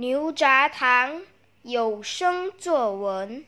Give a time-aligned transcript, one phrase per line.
[0.00, 1.20] 牛轧糖
[1.60, 3.44] 有声作文。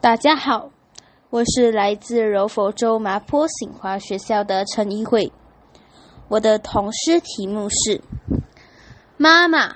[0.00, 0.70] 大家好，
[1.30, 5.32] 我是来自柔佛州麻坡醒华学校的陈一慧。
[6.28, 7.98] 我的童诗题目是
[9.16, 9.66] 《妈妈》。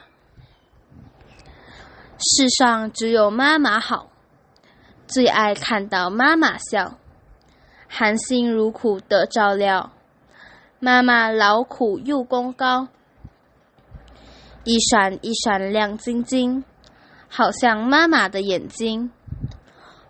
[2.21, 4.09] 世上只有妈妈好，
[5.09, 6.97] 最爱看到妈妈笑，
[7.89, 9.91] 含辛茹苦的照料，
[10.79, 12.87] 妈妈劳苦又功高。
[14.65, 16.65] 一闪一闪亮晶晶，
[17.29, 19.11] 好像妈妈的眼睛。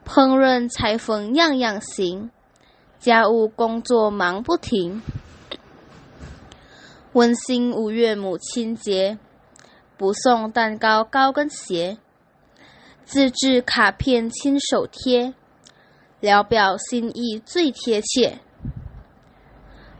[0.06, 2.30] 烹饪裁缝样样行，
[3.00, 5.02] 家务工作忙不停。
[7.14, 9.18] 温馨五月母亲节，
[9.96, 11.98] 不送蛋糕高跟鞋，
[13.04, 15.34] 自制卡片亲手贴，
[16.20, 18.38] 聊表心意最贴切。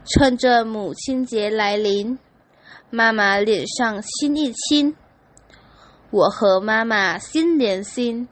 [0.05, 2.19] 趁着母亲节来临。
[2.89, 4.95] 妈妈脸上亲一亲，
[6.11, 8.27] 我和妈妈心连心。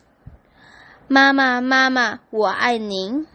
[1.07, 3.27] 妈妈，妈妈，我爱您。